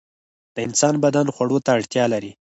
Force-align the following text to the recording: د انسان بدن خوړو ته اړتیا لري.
د 0.55 0.57
انسان 0.67 0.95
بدن 1.03 1.25
خوړو 1.35 1.57
ته 1.65 1.69
اړتیا 1.77 2.05
لري. 2.13 2.31